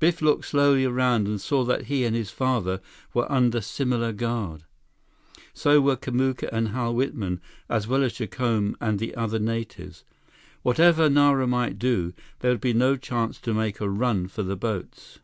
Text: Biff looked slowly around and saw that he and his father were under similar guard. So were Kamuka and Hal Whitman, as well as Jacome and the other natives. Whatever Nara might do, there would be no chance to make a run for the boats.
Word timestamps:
Biff 0.00 0.20
looked 0.20 0.44
slowly 0.44 0.84
around 0.84 1.28
and 1.28 1.40
saw 1.40 1.62
that 1.62 1.84
he 1.84 2.04
and 2.04 2.16
his 2.16 2.30
father 2.30 2.80
were 3.14 3.30
under 3.30 3.60
similar 3.60 4.12
guard. 4.12 4.64
So 5.54 5.80
were 5.80 5.94
Kamuka 5.96 6.48
and 6.52 6.70
Hal 6.70 6.92
Whitman, 6.96 7.40
as 7.68 7.86
well 7.86 8.02
as 8.02 8.14
Jacome 8.14 8.74
and 8.80 8.98
the 8.98 9.14
other 9.14 9.38
natives. 9.38 10.02
Whatever 10.62 11.08
Nara 11.08 11.46
might 11.46 11.78
do, 11.78 12.12
there 12.40 12.50
would 12.50 12.60
be 12.60 12.72
no 12.72 12.96
chance 12.96 13.38
to 13.38 13.54
make 13.54 13.78
a 13.80 13.88
run 13.88 14.26
for 14.26 14.42
the 14.42 14.56
boats. 14.56 15.20